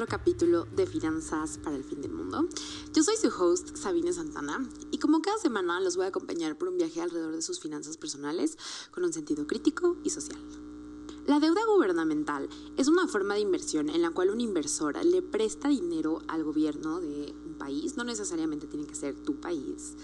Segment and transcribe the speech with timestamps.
[0.00, 2.48] otro capítulo de Finanzas para el Fin del Mundo.
[2.94, 6.68] Yo soy su host, Sabine Santana, y como cada semana los voy a acompañar por
[6.68, 8.56] un viaje alrededor de sus finanzas personales
[8.92, 10.40] con un sentido crítico y social.
[11.26, 15.68] La deuda gubernamental es una forma de inversión en la cual un inversor le presta
[15.68, 19.96] dinero al gobierno de un país, no necesariamente tiene que ser tu país,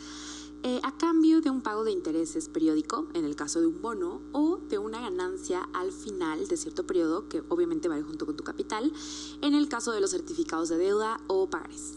[0.63, 4.21] eh, a cambio de un pago de intereses periódico, en el caso de un bono,
[4.33, 8.43] o de una ganancia al final de cierto periodo, que obviamente va junto con tu
[8.43, 11.95] capital, en el caso de los certificados de deuda o pagares.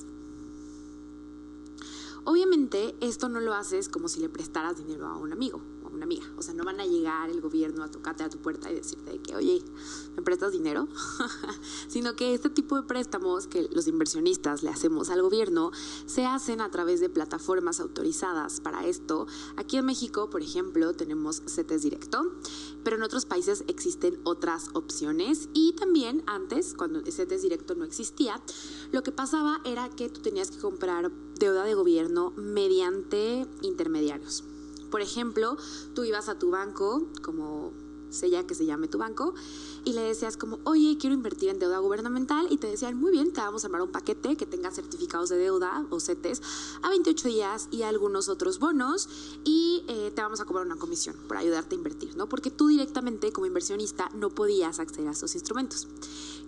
[2.25, 5.61] Obviamente esto no lo haces como si le prestaras dinero a un amigo
[5.93, 6.25] una amiga.
[6.37, 9.19] O sea, no van a llegar el gobierno a tocarte a tu puerta y decirte
[9.19, 9.63] que, oye,
[10.15, 10.87] ¿me prestas dinero?
[11.87, 15.71] Sino que este tipo de préstamos que los inversionistas le hacemos al gobierno
[16.05, 19.27] se hacen a través de plataformas autorizadas para esto.
[19.57, 22.33] Aquí en México, por ejemplo, tenemos CETES Directo,
[22.83, 28.41] pero en otros países existen otras opciones y también antes, cuando CETES Directo no existía,
[28.91, 34.43] lo que pasaba era que tú tenías que comprar deuda de gobierno mediante intermediarios.
[34.89, 35.57] Por ejemplo,
[35.93, 37.71] tú ibas a tu banco, como
[38.09, 39.33] sea que se llame tu banco,
[39.85, 43.31] y le decías como, oye, quiero invertir en deuda gubernamental, y te decían, muy bien,
[43.31, 46.41] te vamos a armar un paquete que tenga certificados de deuda o CETES
[46.81, 49.09] a 28 días y algunos otros bonos,
[49.43, 52.27] y eh, te vamos a cobrar una comisión por ayudarte a invertir, ¿no?
[52.27, 55.87] Porque tú directamente como inversionista no podías acceder a esos instrumentos.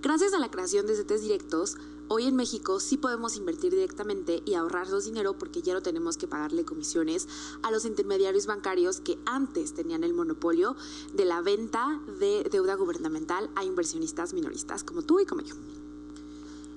[0.02, 1.78] Gracias a la creación de CETES directos,
[2.14, 6.28] Hoy en México sí podemos invertir directamente y ahorrarnos dinero porque ya no tenemos que
[6.28, 7.30] pagarle comisiones
[7.64, 10.76] a los intermediarios bancarios que antes tenían el monopolio
[11.14, 15.56] de la venta de deuda gubernamental a inversionistas minoristas como tú y como yo.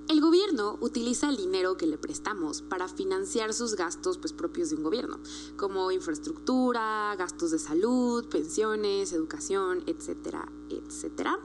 [0.09, 4.77] El gobierno utiliza el dinero que le prestamos para financiar sus gastos pues, propios de
[4.77, 5.19] un gobierno,
[5.57, 11.41] como infraestructura, gastos de salud, pensiones, educación, etcétera, etcétera.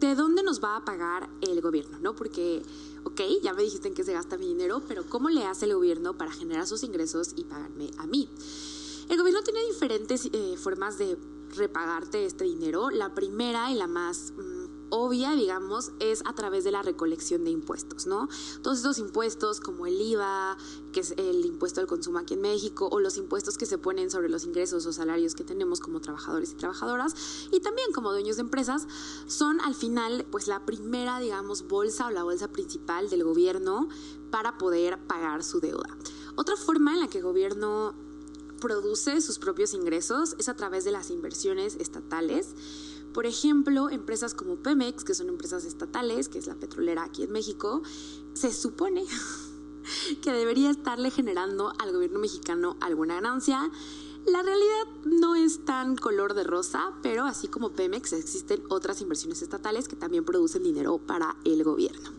[0.00, 1.98] ¿De dónde nos va a pagar el gobierno?
[2.00, 2.14] ¿No?
[2.14, 2.62] Porque
[3.04, 5.74] ok, ya me dijiste en qué se gasta mi dinero, pero ¿cómo le hace el
[5.74, 8.28] gobierno para generar sus ingresos y pagarme a mí?
[9.08, 11.16] El gobierno tiene diferentes eh, formas de
[11.56, 12.90] repagarte este dinero.
[12.90, 14.32] La primera y la más...
[14.36, 14.57] Mm,
[14.90, 18.28] obvia, digamos, es a través de la recolección de impuestos, ¿no?
[18.62, 20.56] Todos estos impuestos como el IVA,
[20.92, 24.10] que es el impuesto al consumo aquí en México, o los impuestos que se ponen
[24.10, 27.14] sobre los ingresos o salarios que tenemos como trabajadores y trabajadoras,
[27.50, 28.86] y también como dueños de empresas,
[29.26, 33.88] son al final, pues la primera, digamos, bolsa o la bolsa principal del gobierno
[34.30, 35.96] para poder pagar su deuda.
[36.36, 37.94] Otra forma en la que el gobierno
[38.60, 42.54] produce sus propios ingresos es a través de las inversiones estatales
[43.12, 47.32] por ejemplo, empresas como Pemex, que son empresas estatales, que es la petrolera aquí en
[47.32, 47.82] México,
[48.34, 49.04] se supone
[50.22, 53.70] que debería estarle generando al gobierno mexicano alguna ganancia.
[54.26, 59.42] La realidad no es tan color de rosa, pero así como Pemex existen otras inversiones
[59.42, 62.17] estatales que también producen dinero para el gobierno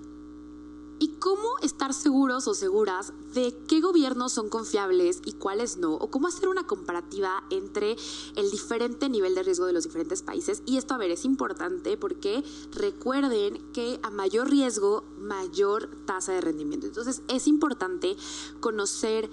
[1.08, 6.28] cómo estar seguros o seguras de qué gobiernos son confiables y cuáles no, o cómo
[6.28, 7.96] hacer una comparativa entre
[8.36, 10.62] el diferente nivel de riesgo de los diferentes países.
[10.66, 16.42] Y esto, a ver, es importante porque recuerden que a mayor riesgo, mayor tasa de
[16.42, 16.88] rendimiento.
[16.88, 18.18] Entonces, es importante
[18.60, 19.30] conocer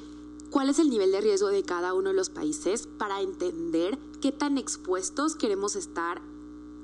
[0.50, 4.32] cuál es el nivel de riesgo de cada uno de los países para entender qué
[4.32, 6.22] tan expuestos queremos estar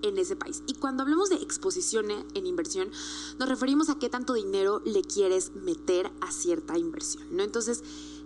[0.03, 0.63] en ese país.
[0.67, 2.91] Y cuando hablamos de exposición en inversión,
[3.39, 7.43] nos referimos a qué tanto dinero le quieres meter a cierta inversión, ¿no?
[7.43, 7.83] Entonces,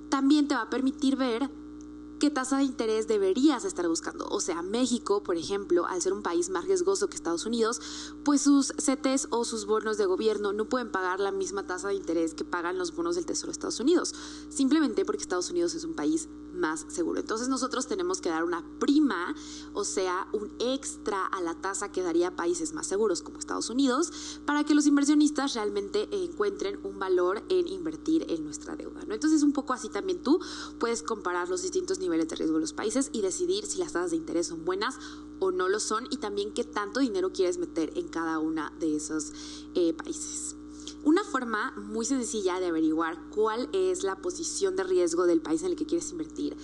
[0.08, 1.50] también te va a permitir ver
[2.18, 4.26] qué tasa de interés deberías estar buscando.
[4.28, 7.80] O sea, México, por ejemplo, al ser un país más riesgoso que Estados Unidos,
[8.24, 11.94] pues sus CETES o sus bonos de gobierno no pueden pagar la misma tasa de
[11.94, 14.14] interés que pagan los bonos del Tesoro de Estados Unidos,
[14.48, 17.20] simplemente porque Estados Unidos es un país más seguro.
[17.20, 19.34] Entonces nosotros tenemos que dar una prima,
[19.72, 24.40] o sea, un extra a la tasa que daría países más seguros como Estados Unidos,
[24.44, 29.04] para que los inversionistas realmente encuentren un valor en invertir en nuestra deuda.
[29.06, 29.14] ¿no?
[29.14, 30.40] Entonces un poco así también tú
[30.78, 34.10] puedes comparar los distintos niveles de riesgo de los países y decidir si las tasas
[34.10, 34.98] de interés son buenas
[35.38, 38.96] o no lo son y también qué tanto dinero quieres meter en cada una de
[38.96, 39.32] esos
[39.74, 40.55] eh, países.
[41.06, 45.68] Una forma muy sencilla de averiguar cuál es la posición de riesgo del país en
[45.68, 46.56] el que quieres invertir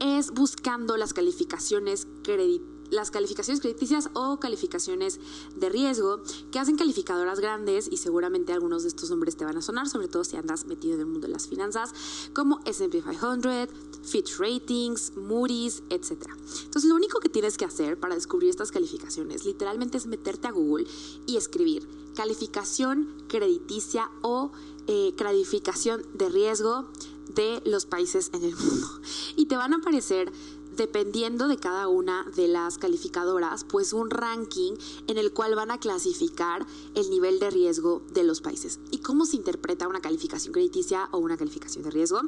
[0.00, 5.20] es buscando las calificaciones crediticias las calificaciones crediticias o calificaciones
[5.56, 9.62] de riesgo que hacen calificadoras grandes y seguramente algunos de estos nombres te van a
[9.62, 11.92] sonar, sobre todo si andas metido en el mundo de las finanzas,
[12.32, 13.68] como S&P 500,
[14.02, 16.12] Fitch Ratings, Moody's, etc.
[16.64, 20.52] Entonces lo único que tienes que hacer para descubrir estas calificaciones literalmente es meterte a
[20.52, 20.86] Google
[21.26, 24.52] y escribir calificación crediticia o
[24.86, 26.88] eh, calificación de riesgo
[27.34, 28.86] de los países en el mundo.
[29.36, 30.30] Y te van a aparecer
[30.76, 34.74] dependiendo de cada una de las calificadoras, pues un ranking
[35.06, 38.80] en el cual van a clasificar el nivel de riesgo de los países.
[38.90, 42.20] ¿Y cómo se interpreta una calificación crediticia o una calificación de riesgo?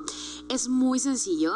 [0.49, 1.55] Es muy sencillo.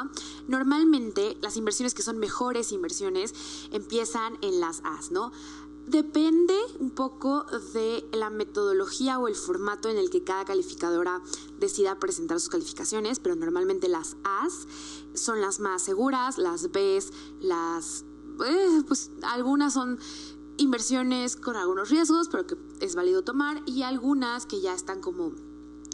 [0.48, 3.34] Normalmente las inversiones que son mejores inversiones
[3.72, 5.32] empiezan en las A's, ¿no?
[5.90, 7.44] Depende un poco
[7.74, 11.20] de la metodología o el formato en el que cada calificadora
[11.58, 14.68] decida presentar sus calificaciones, pero normalmente las A's
[15.14, 18.04] son las más seguras, las B's, las...
[18.46, 19.98] Eh, pues algunas son
[20.58, 25.32] inversiones con algunos riesgos, pero que es válido tomar, y algunas que ya están como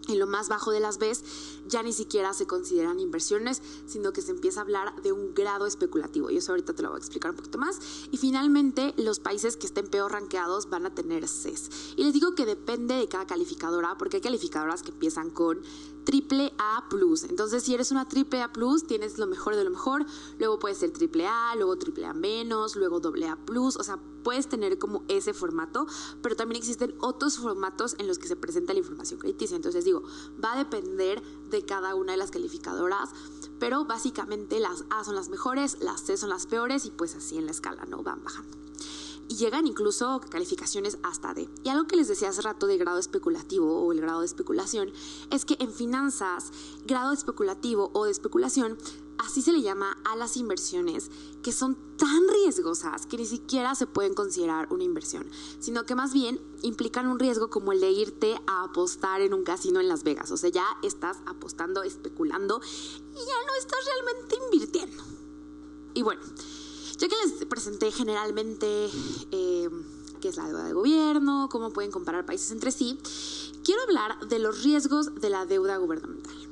[0.08, 1.25] en lo más bajo de las Bs
[1.66, 5.66] ya ni siquiera se consideran inversiones, sino que se empieza a hablar de un grado
[5.66, 6.30] especulativo.
[6.30, 7.80] Y eso ahorita te lo voy a explicar un poquito más.
[8.10, 11.94] Y finalmente, los países que estén peor rankeados van a tener CES.
[11.96, 15.62] Y les digo que depende de cada calificadora, porque hay calificadoras que empiezan con
[16.04, 16.84] triple A.
[17.28, 18.50] Entonces, si eres una triple A
[18.86, 20.06] tienes lo mejor de lo mejor.
[20.38, 23.76] Luego puede ser triple A, luego triple A menos, luego doble A plus.
[23.76, 25.86] O sea, puedes tener como ese formato,
[26.22, 29.56] pero también existen otros formatos en los que se presenta la información crediticia.
[29.56, 30.02] Entonces, digo,
[30.42, 33.10] va a depender de cada una de las calificadoras,
[33.58, 37.38] pero básicamente las A son las mejores, las C son las peores y pues así
[37.38, 38.02] en la escala, ¿no?
[38.02, 38.56] Van bajando
[39.28, 41.48] y llegan incluso calificaciones hasta D.
[41.64, 44.93] Y algo que les decía hace rato de grado especulativo o el grado de especulación
[45.31, 46.52] es que en finanzas,
[46.84, 48.78] grado especulativo o de especulación,
[49.18, 51.10] así se le llama a las inversiones
[51.42, 55.26] que son tan riesgosas que ni siquiera se pueden considerar una inversión,
[55.60, 59.44] sino que más bien implican un riesgo como el de irte a apostar en un
[59.44, 60.30] casino en Las Vegas.
[60.30, 62.60] O sea, ya estás apostando, especulando
[63.12, 65.02] y ya no estás realmente invirtiendo.
[65.94, 66.22] Y bueno,
[66.98, 68.90] ya que les presenté generalmente
[69.30, 69.70] eh,
[70.20, 72.98] qué es la deuda de gobierno, cómo pueden comparar países entre sí,
[73.64, 76.45] quiero hablar de los riesgos de la deuda gubernamental.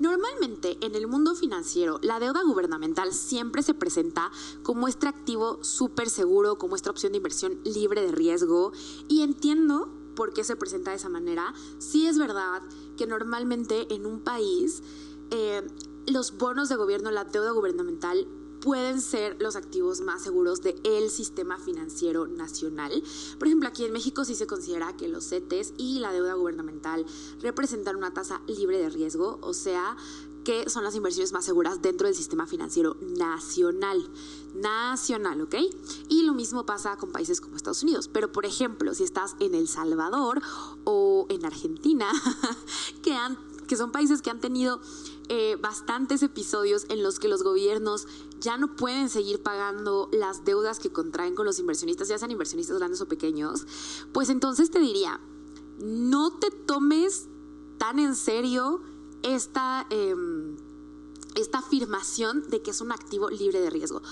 [0.00, 4.30] Normalmente en el mundo financiero la deuda gubernamental siempre se presenta
[4.62, 8.72] como este activo súper seguro, como esta opción de inversión libre de riesgo
[9.08, 11.52] y entiendo por qué se presenta de esa manera.
[11.78, 12.62] Sí es verdad
[12.96, 14.82] que normalmente en un país
[15.30, 15.66] eh,
[16.06, 18.26] los bonos de gobierno, la deuda gubernamental
[18.60, 23.02] pueden ser los activos más seguros del el sistema financiero nacional.
[23.38, 27.04] Por ejemplo, aquí en México sí se considera que los CETES y la deuda gubernamental
[27.40, 29.96] representan una tasa libre de riesgo, o sea,
[30.44, 34.08] que son las inversiones más seguras dentro del sistema financiero nacional.
[34.54, 35.54] Nacional, ¿ok?
[36.08, 38.08] Y lo mismo pasa con países como Estados Unidos.
[38.08, 40.40] Pero, por ejemplo, si estás en El Salvador
[40.84, 42.10] o en Argentina,
[43.68, 44.80] que son países que han tenido
[45.32, 48.08] eh, bastantes episodios en los que los gobiernos
[48.40, 52.78] ya no pueden seguir pagando las deudas que contraen con los inversionistas, ya sean inversionistas
[52.78, 53.64] grandes o pequeños,
[54.12, 55.20] pues entonces te diría,
[55.78, 57.28] no te tomes
[57.78, 58.82] tan en serio
[59.22, 60.56] esta, em,
[61.36, 64.02] esta afirmación de que es un activo libre de riesgo.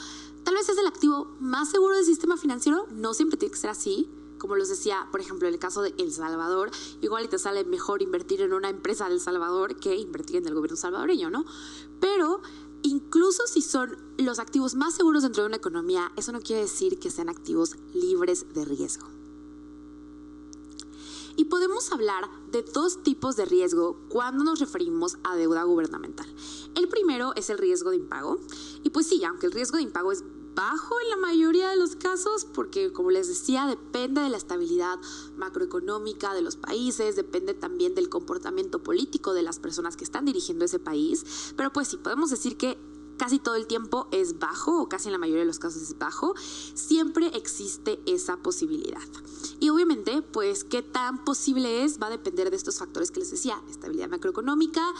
[0.44, 3.70] Tal vez es el activo más seguro del sistema financiero, no siempre tiene que ser
[3.70, 6.70] así, como les decía, por ejemplo, en el caso de El Salvador,
[7.00, 10.54] igual te sale mejor invertir en una empresa de El Salvador que invertir en el
[10.54, 11.44] gobierno salvadoreño, ¿no?
[12.00, 12.40] Pero
[12.82, 16.98] incluso si son los activos más seguros dentro de una economía, eso no quiere decir
[16.98, 19.08] que sean activos libres de riesgo.
[21.38, 26.26] Y podemos hablar de dos tipos de riesgo cuando nos referimos a deuda gubernamental.
[26.74, 28.40] El primero es el riesgo de impago.
[28.82, 30.24] Y pues sí, aunque el riesgo de impago es
[30.58, 34.98] bajo en la mayoría de los casos porque, como les decía, depende de la estabilidad
[35.36, 40.64] macroeconómica de los países, depende también del comportamiento político de las personas que están dirigiendo
[40.64, 42.76] ese país, pero pues sí, podemos decir que
[43.18, 45.98] casi todo el tiempo es bajo o casi en la mayoría de los casos es
[45.98, 46.34] bajo,
[46.74, 49.02] siempre existe esa posibilidad.
[49.60, 53.30] Y obviamente, pues qué tan posible es va a depender de estos factores que les
[53.30, 54.94] decía, estabilidad macroeconómica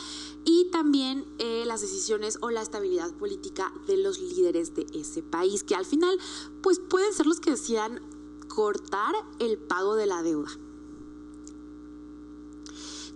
[0.45, 5.65] y también eh, las decisiones o la estabilidad política de los líderes de ese país,
[5.65, 6.19] que al final
[6.63, 8.01] pues pueden ser los que decidan
[8.49, 10.51] cortar el pago de la deuda.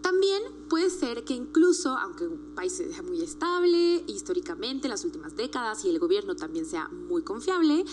[0.02, 5.36] También puede ser que incluso, aunque un país sea muy estable históricamente en las últimas
[5.36, 7.84] décadas y el gobierno también sea muy confiable,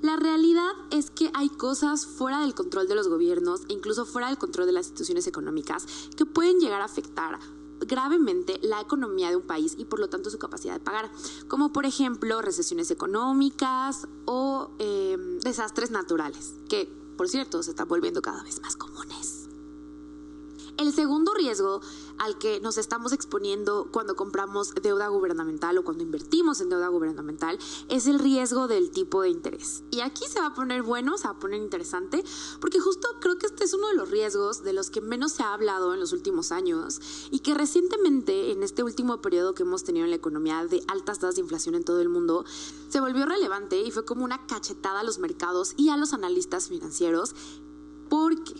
[0.00, 4.28] la realidad es que hay cosas fuera del control de los gobiernos e incluso fuera
[4.28, 5.86] del control de las instituciones económicas
[6.16, 7.38] que pueden llegar a afectar
[7.80, 11.10] gravemente la economía de un país y por lo tanto su capacidad de pagar,
[11.48, 18.22] como por ejemplo recesiones económicas o em, desastres naturales, que por cierto se están volviendo
[18.22, 19.49] cada vez más comunes.
[20.80, 21.82] El segundo riesgo
[22.16, 27.58] al que nos estamos exponiendo cuando compramos deuda gubernamental o cuando invertimos en deuda gubernamental
[27.90, 29.82] es el riesgo del tipo de interés.
[29.90, 32.24] Y aquí se va a poner bueno, se va a poner interesante,
[32.62, 35.42] porque justo creo que este es uno de los riesgos de los que menos se
[35.42, 39.84] ha hablado en los últimos años y que recientemente, en este último periodo que hemos
[39.84, 42.46] tenido en la economía de altas tasas de inflación en todo el mundo,
[42.88, 46.68] se volvió relevante y fue como una cachetada a los mercados y a los analistas
[46.68, 47.34] financieros.
[48.08, 48.54] Porque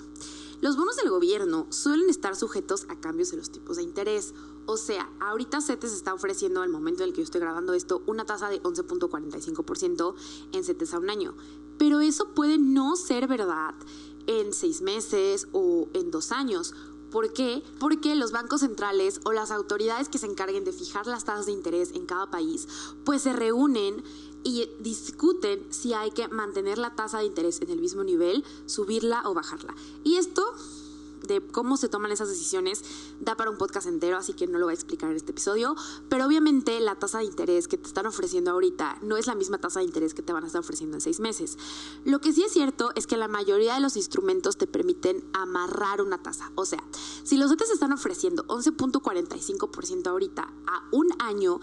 [0.60, 4.34] los bonos del gobierno suelen estar sujetos a cambios en los tipos de interés.
[4.66, 8.02] O sea, ahorita CETES está ofreciendo al momento en el que yo estoy grabando esto
[8.06, 10.14] una tasa de 11.45%
[10.52, 11.34] en CETES a un año.
[11.78, 13.74] Pero eso puede no ser verdad
[14.26, 16.74] en seis meses o en dos años.
[17.10, 17.64] ¿Por qué?
[17.80, 21.52] Porque los bancos centrales o las autoridades que se encarguen de fijar las tasas de
[21.52, 22.68] interés en cada país,
[23.04, 24.04] pues se reúnen
[24.44, 29.22] y discuten si hay que mantener la tasa de interés en el mismo nivel, subirla
[29.28, 29.74] o bajarla.
[30.04, 30.44] Y esto
[31.26, 32.82] de cómo se toman esas decisiones
[33.20, 35.76] da para un podcast entero, así que no lo voy a explicar en este episodio,
[36.08, 39.58] pero obviamente la tasa de interés que te están ofreciendo ahorita no es la misma
[39.58, 41.58] tasa de interés que te van a estar ofreciendo en seis meses.
[42.04, 46.00] Lo que sí es cierto es que la mayoría de los instrumentos te permiten amarrar
[46.00, 46.82] una tasa, o sea,
[47.22, 51.60] si los otros están ofreciendo 11.45% ahorita a un año,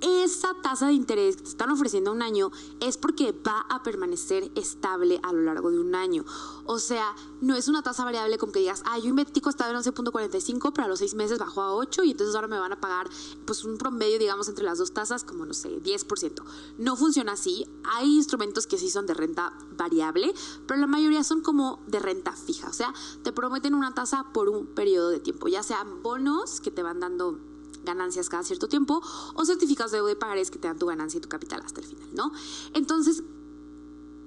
[0.00, 4.50] esa tasa de interés que te están ofreciendo un año es porque va a permanecer
[4.54, 6.24] estable a lo largo de un año.
[6.64, 9.76] O sea, no es una tasa variable como que digas, ah, yo invertí costado en
[9.78, 12.80] 11.45, pero a los seis meses bajó a 8 y entonces ahora me van a
[12.80, 13.08] pagar
[13.44, 16.42] pues un promedio, digamos, entre las dos tasas como, no sé, 10%.
[16.78, 17.66] No funciona así.
[17.84, 20.32] Hay instrumentos que sí son de renta variable,
[20.66, 22.68] pero la mayoría son como de renta fija.
[22.68, 22.92] O sea,
[23.22, 27.00] te prometen una tasa por un periodo de tiempo, ya sean bonos que te van
[27.00, 27.38] dando
[27.84, 29.02] ganancias cada cierto tiempo
[29.34, 31.80] o certificados de deuda y pagarés que te dan tu ganancia y tu capital hasta
[31.80, 32.32] el final, ¿no?
[32.74, 33.22] Entonces,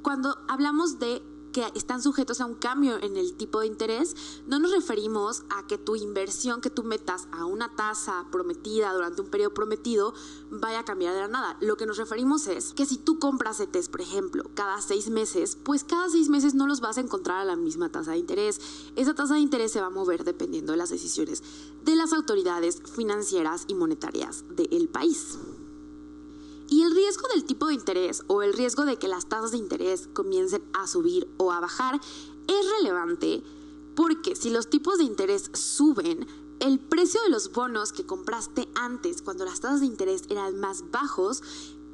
[0.02, 1.22] cuando hablamos de
[1.54, 4.16] que están sujetos a un cambio en el tipo de interés,
[4.48, 9.22] no nos referimos a que tu inversión que tú metas a una tasa prometida durante
[9.22, 10.14] un periodo prometido
[10.50, 11.58] vaya a cambiar de la nada.
[11.62, 15.58] Lo que nos referimos es que si tú compras CETES, por ejemplo, cada seis meses,
[15.64, 18.60] pues cada seis meses no los vas a encontrar a la misma tasa de interés.
[18.96, 21.44] Esa tasa de interés se va a mover dependiendo de las decisiones
[21.84, 25.38] de las autoridades financieras y monetarias del país.
[26.74, 29.60] Y el riesgo del tipo de interés o el riesgo de que las tasas de
[29.60, 32.02] interés comiencen a subir o a bajar
[32.48, 33.44] es relevante
[33.96, 36.26] porque si los tipos de interés suben,
[36.60, 40.90] el precio de los bonos que compraste antes, cuando las tasas de interés eran más
[40.90, 41.44] bajos,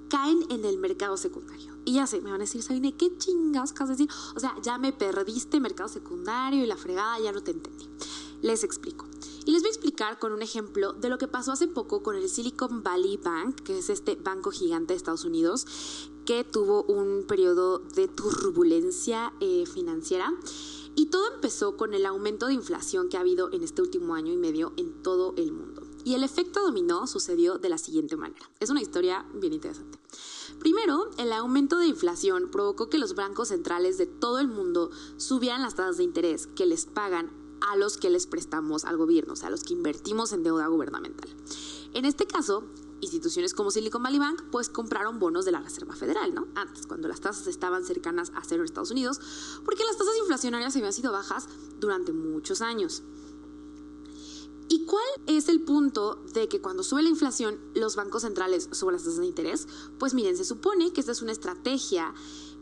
[0.07, 1.75] caen en el mercado secundario.
[1.83, 4.09] Y ya sé, me van a decir, Sabine, ¿qué chingados vas a decir?
[4.37, 7.85] O sea, ya me perdiste mercado secundario y la fregada, ya no te entendí.
[8.41, 9.05] Les explico.
[9.45, 12.15] Y les voy a explicar con un ejemplo de lo que pasó hace poco con
[12.15, 15.65] el Silicon Valley Bank, que es este banco gigante de Estados Unidos,
[16.25, 20.33] que tuvo un periodo de turbulencia eh, financiera.
[20.95, 24.31] Y todo empezó con el aumento de inflación que ha habido en este último año
[24.31, 25.83] y medio en todo el mundo.
[26.03, 28.49] Y el efecto dominó sucedió de la siguiente manera.
[28.59, 29.99] Es una historia bien interesante.
[30.59, 35.61] Primero, el aumento de inflación provocó que los bancos centrales de todo el mundo subieran
[35.61, 39.35] las tasas de interés que les pagan a los que les prestamos al gobierno, o
[39.35, 41.29] sea, a los que invertimos en deuda gubernamental.
[41.93, 42.63] En este caso,
[43.01, 46.47] instituciones como Silicon Valley Bank pues compraron bonos de la Reserva Federal, ¿no?
[46.55, 49.19] Antes, cuando las tasas estaban cercanas a cero en Estados Unidos,
[49.65, 51.47] porque las tasas inflacionarias habían sido bajas
[51.79, 53.03] durante muchos años.
[54.71, 58.93] ¿Y cuál es el punto de que cuando sube la inflación los bancos centrales suben
[58.93, 59.67] las tasas de interés?
[59.97, 62.13] Pues miren, se supone que esta es una estrategia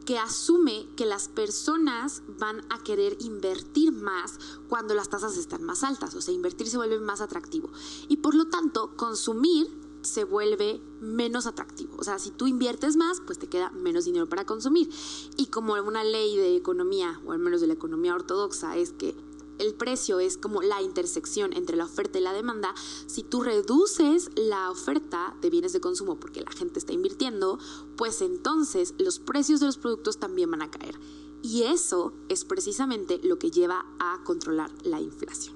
[0.08, 5.84] que asume que las personas van a querer invertir más cuando las tasas están más
[5.84, 7.70] altas, o sea, invertir se vuelve más atractivo.
[8.08, 9.68] Y por lo tanto, consumir
[10.04, 11.98] se vuelve menos atractivo.
[11.98, 14.90] O sea, si tú inviertes más, pues te queda menos dinero para consumir.
[15.36, 19.14] Y como una ley de economía, o al menos de la economía ortodoxa, es que
[19.60, 22.74] el precio es como la intersección entre la oferta y la demanda,
[23.08, 27.60] si tú reduces la oferta de bienes de consumo porque la gente está invirtiendo,
[27.96, 31.00] pues entonces los precios de los productos también van a caer.
[31.44, 35.56] Y eso es precisamente lo que lleva a controlar la inflación.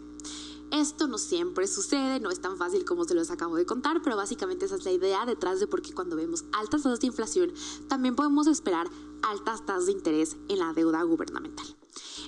[0.71, 4.15] Esto no siempre sucede, no es tan fácil como se los acabo de contar, pero
[4.15, 7.51] básicamente esa es la idea detrás de por qué cuando vemos altas tasas de inflación
[7.89, 8.89] también podemos esperar
[9.21, 11.80] altas tasas de interés en la deuda gubernamental.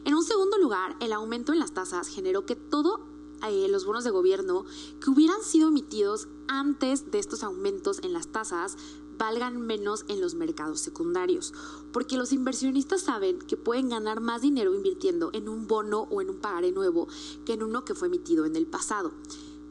[0.05, 2.99] En un segundo lugar, el aumento en las tasas generó que todos
[3.47, 4.65] eh, los bonos de gobierno
[5.01, 8.77] que hubieran sido emitidos antes de estos aumentos en las tasas
[9.17, 11.53] valgan menos en los mercados secundarios,
[11.91, 16.29] porque los inversionistas saben que pueden ganar más dinero invirtiendo en un bono o en
[16.29, 17.07] un pagaré nuevo
[17.45, 19.11] que en uno que fue emitido en el pasado.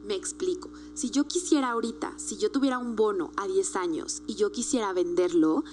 [0.03, 4.35] Me explico, si yo quisiera ahorita, si yo tuviera un bono a 10 años y
[4.35, 5.63] yo quisiera venderlo,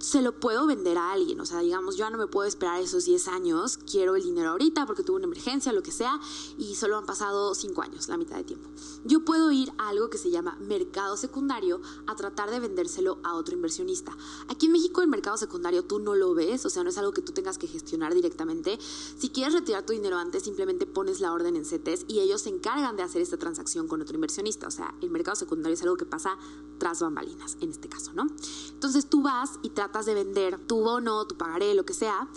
[0.00, 1.40] se lo puedo vender a alguien.
[1.40, 4.50] O sea, digamos, yo ya no me puedo esperar esos 10 años, quiero el dinero
[4.50, 6.18] ahorita porque tuve una emergencia, lo que sea,
[6.58, 8.68] y solo han pasado 5 años, la mitad de tiempo.
[9.04, 13.34] Yo puedo ir a algo que se llama mercado secundario a tratar de vendérselo a
[13.34, 14.16] otro inversionista.
[14.48, 17.12] Aquí en México el mercado secundario tú no lo ves, o sea, no es algo
[17.12, 18.78] que tú tengas que gestionar directamente.
[18.80, 22.48] Si quieres retirar tu dinero antes, simplemente pones la orden en CETES y ellos se
[22.48, 24.66] encargan de hacer esta transacción con otro inversionista.
[24.66, 26.38] O sea, el mercado secundario es algo que pasa
[26.78, 28.26] tras bambalinas, en este caso, ¿no?
[28.72, 32.28] Entonces tú vas y tratas de vender tu bono, tu pagaré, lo que sea.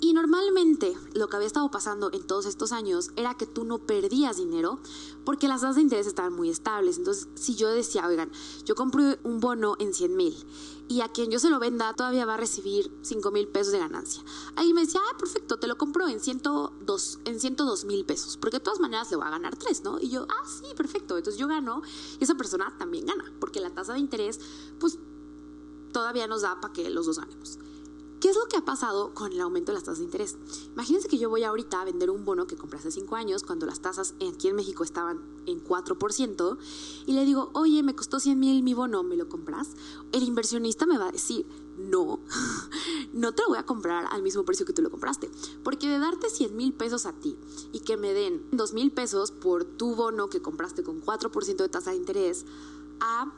[0.00, 3.78] Y normalmente lo que había estado pasando en todos estos años era que tú no
[3.78, 4.80] perdías dinero
[5.24, 6.98] porque las tasas de interés estaban muy estables.
[6.98, 8.32] Entonces, si yo decía, oigan,
[8.64, 10.34] yo compro un bono en 100 mil
[10.88, 13.78] y a quien yo se lo venda todavía va a recibir 5 mil pesos de
[13.78, 14.24] ganancia.
[14.56, 18.56] Ahí me decía, ah, perfecto, te lo compro en 102 en 102 mil pesos, porque
[18.56, 20.00] de todas maneras le voy a ganar 3, ¿no?
[20.00, 21.16] Y yo, ah, sí, perfecto.
[21.16, 21.80] Entonces yo gano
[22.18, 24.40] y esa persona también gana, porque la tasa de interés,
[24.80, 24.98] pues
[25.92, 27.58] todavía nos da para que los dos ganemos.
[28.22, 30.36] ¿Qué es lo que ha pasado con el aumento de las tasas de interés?
[30.74, 33.66] Imagínense que yo voy ahorita a vender un bono que compré hace 5 años, cuando
[33.66, 36.56] las tasas aquí en México estaban en 4%,
[37.06, 39.70] y le digo, oye, me costó 100 mil mi bono, ¿me lo compras?
[40.12, 41.46] El inversionista me va a decir,
[41.76, 42.20] no,
[43.12, 45.28] no te lo voy a comprar al mismo precio que tú lo compraste.
[45.64, 47.36] Porque de darte 100 mil pesos a ti
[47.72, 51.68] y que me den 2 mil pesos por tu bono que compraste con 4% de
[51.68, 52.46] tasa de interés,
[53.00, 53.32] a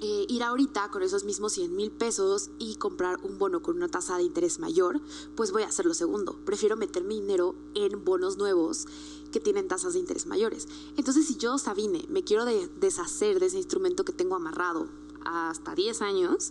[0.00, 3.88] eh, ir ahorita con esos mismos 100 mil pesos y comprar un bono con una
[3.88, 5.00] tasa de interés mayor,
[5.36, 6.38] pues voy a hacer lo segundo.
[6.44, 8.86] Prefiero meter mi dinero en bonos nuevos
[9.32, 10.68] que tienen tasas de interés mayores.
[10.96, 14.88] Entonces, si yo, Sabine, me quiero deshacer de ese instrumento que tengo amarrado
[15.24, 16.50] hasta 10 años,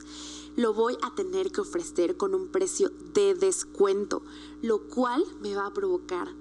[0.55, 4.23] lo voy a tener que ofrecer con un precio de descuento,
[4.61, 6.33] lo cual me va a provocar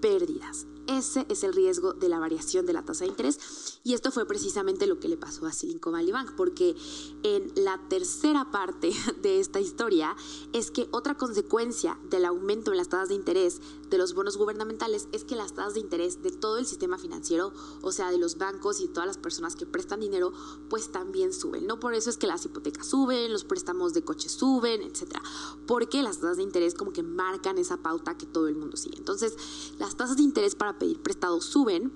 [0.00, 0.66] pérdidas.
[0.88, 4.26] Ese es el riesgo de la variación de la tasa de interés y esto fue
[4.26, 6.74] precisamente lo que le pasó a Silicon Valley Bank, porque
[7.22, 8.92] en la tercera parte
[9.22, 10.16] de esta historia
[10.54, 15.08] es que otra consecuencia del aumento en las tasas de interés de los bonos gubernamentales
[15.12, 17.52] es que las tasas de interés de todo el sistema financiero,
[17.82, 20.32] o sea, de los bancos y todas las personas que prestan dinero,
[20.68, 21.66] pues también suben.
[21.66, 25.22] No por eso es que las hipotecas suben, los préstamos de coches suben, etcétera,
[25.66, 28.96] porque las tasas de interés como que marcan esa pauta que todo el mundo sigue.
[28.98, 29.36] Entonces,
[29.78, 31.92] las tasas de interés para pedir prestado suben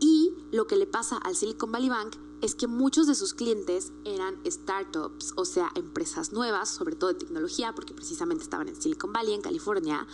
[0.00, 3.92] y lo que le pasa al Silicon Valley Bank es que muchos de sus clientes
[4.04, 9.12] eran startups, o sea, empresas nuevas, sobre todo de tecnología, porque precisamente estaban en Silicon
[9.12, 10.06] Valley, en California,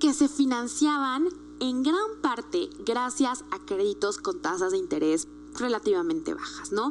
[0.00, 1.28] que se financiaban
[1.60, 6.90] en gran parte gracias a créditos con tasas de interés relativamente bajas, ¿no?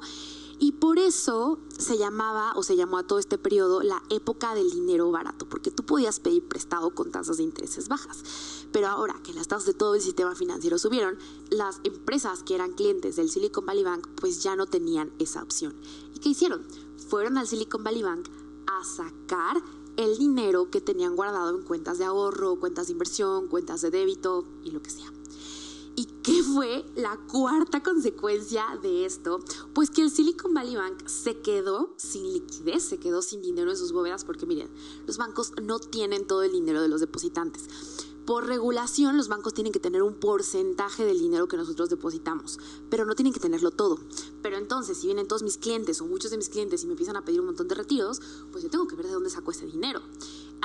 [0.63, 4.71] Y por eso se llamaba o se llamó a todo este periodo la época del
[4.71, 8.23] dinero barato, porque tú podías pedir prestado con tasas de intereses bajas.
[8.71, 11.17] Pero ahora que las tasas de todo el sistema financiero subieron,
[11.49, 15.75] las empresas que eran clientes del Silicon Valley Bank pues ya no tenían esa opción.
[16.15, 16.65] ¿Y qué hicieron?
[17.09, 18.29] Fueron al Silicon Valley Bank
[18.65, 19.61] a sacar
[19.97, 24.45] el dinero que tenían guardado en cuentas de ahorro, cuentas de inversión, cuentas de débito
[24.63, 25.11] y lo que sea.
[26.23, 29.41] ¿Y qué fue la cuarta consecuencia de esto?
[29.73, 33.75] Pues que el Silicon Valley Bank se quedó sin liquidez, se quedó sin dinero en
[33.75, 34.69] sus bóvedas porque miren,
[35.05, 37.67] los bancos no tienen todo el dinero de los depositantes.
[38.25, 42.57] Por regulación, los bancos tienen que tener un porcentaje del dinero que nosotros depositamos,
[42.89, 43.99] pero no tienen que tenerlo todo.
[44.41, 47.17] Pero entonces, si vienen todos mis clientes o muchos de mis clientes y me empiezan
[47.17, 49.65] a pedir un montón de retiros, pues yo tengo que ver de dónde saco ese
[49.65, 50.01] dinero.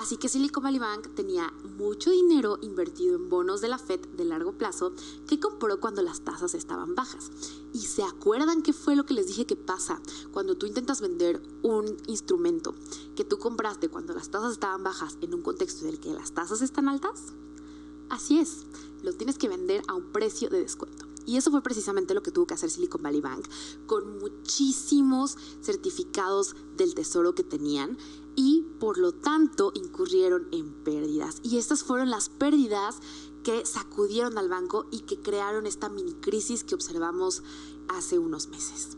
[0.09, 4.25] Así que Silicon Valley Bank tenía mucho dinero invertido en bonos de la Fed de
[4.25, 4.95] largo plazo
[5.27, 7.31] que compró cuando las tasas estaban bajas.
[7.75, 10.01] ¿Y se acuerdan qué fue lo que les dije que pasa
[10.33, 12.75] cuando tú intentas vender un instrumento
[13.17, 16.33] que tú compraste cuando las tasas estaban bajas en un contexto en el que las
[16.33, 17.35] tasas están altas?
[18.09, 18.65] Así es,
[19.03, 21.08] lo tienes que vender a un precio de descuento.
[21.29, 23.47] Y eso fue precisamente lo que tuvo que hacer Silicon Valley Bank
[23.85, 27.99] con muchísimos certificados del tesoro que tenían
[28.35, 31.41] y por lo tanto incurrieron en pérdidas.
[31.43, 33.01] Y estas fueron las pérdidas
[33.45, 37.43] que sacudieron al banco y que crearon esta mini crisis que observamos
[37.89, 38.97] hace unos meses.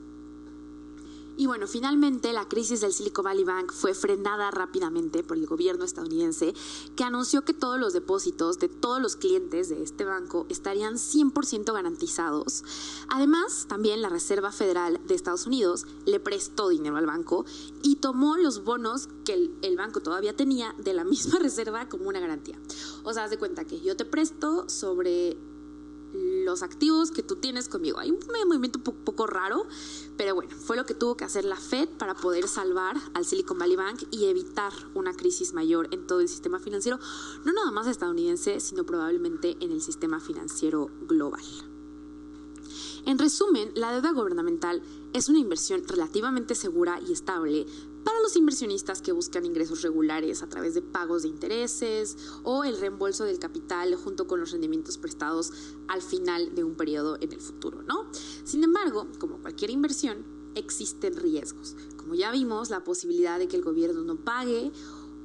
[1.40, 5.86] Y bueno, finalmente la crisis del Silicon Valley Bank fue frenada rápidamente por el gobierno
[5.86, 6.52] estadounidense,
[6.96, 11.72] que anunció que todos los depósitos de todos los clientes de este banco estarían 100%
[11.72, 12.62] garantizados.
[13.08, 17.46] Además, también la Reserva Federal de Estados Unidos le prestó dinero al banco
[17.82, 22.20] y tomó los bonos que el, banco todavía tenía de la misma reserva como una
[22.20, 22.58] garantía.
[23.02, 25.38] O sea, haz de cuenta que yo te presto sobre
[26.44, 27.98] los activos que tú tienes conmigo.
[27.98, 29.66] Hay un movimiento poco raro,
[30.16, 33.58] pero bueno, fue lo que tuvo que hacer la Fed para poder salvar al Silicon
[33.58, 36.98] Valley Bank y evitar una crisis mayor en todo el sistema financiero,
[37.44, 41.44] no nada más estadounidense, sino probablemente en el sistema financiero global.
[43.06, 44.82] En resumen, la deuda gubernamental
[45.14, 47.66] es una inversión relativamente segura y estable,
[48.04, 52.78] para los inversionistas que buscan ingresos regulares a través de pagos de intereses o el
[52.78, 55.52] reembolso del capital junto con los rendimientos prestados
[55.88, 58.10] al final de un periodo en el futuro, ¿no?
[58.44, 61.76] Sin embargo, como cualquier inversión, existen riesgos.
[61.96, 64.72] Como ya vimos, la posibilidad de que el gobierno no pague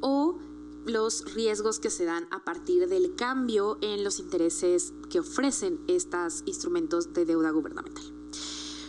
[0.02, 0.40] o
[0.86, 6.44] los riesgos que se dan a partir del cambio en los intereses que ofrecen estos
[6.46, 8.15] instrumentos de deuda gubernamental.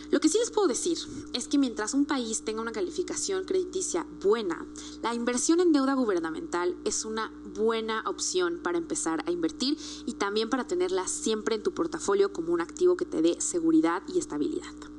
[0.09, 0.97] Lo que sí les puedo decir
[1.33, 4.65] es que mientras un país tenga una calificación crediticia buena,
[5.03, 10.49] la inversión en deuda gubernamental es una buena opción para empezar a invertir y también
[10.49, 14.96] para tenerla siempre en tu portafolio como un activo que te dé seguridad y estabilidad.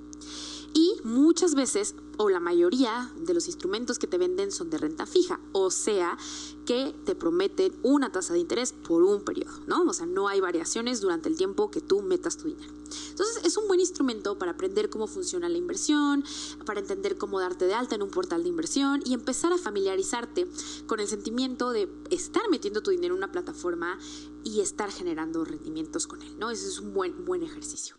[0.75, 5.07] Y muchas veces, o la mayoría de los instrumentos que te venden son de renta
[5.07, 6.19] fija, o sea,
[6.67, 9.83] que te prometen una tasa de interés por un periodo, ¿no?
[9.85, 12.73] O sea, no hay variaciones durante el tiempo que tú metas tu dinero.
[13.11, 16.25] Entonces, es un buen instrumento para aprender cómo funciona la inversión,
[16.67, 20.47] para entender cómo darte de alta en un portal de inversión y empezar a familiarizarte
[20.87, 23.99] con el sentimiento de estar metiendo tu dinero en una plataforma
[24.45, 26.51] y estar generando rendimientos con él, ¿no?
[26.51, 27.97] Ese es un buen, buen ejercicio.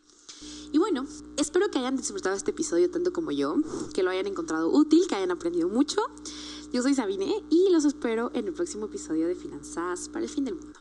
[0.72, 1.06] Y bueno,
[1.38, 3.56] espero que hayan disfrutado este episodio tanto como yo,
[3.94, 6.02] que lo hayan encontrado útil, que hayan aprendido mucho.
[6.72, 10.46] Yo soy Sabine y los espero en el próximo episodio de Finanzas para el fin
[10.46, 10.79] del mundo.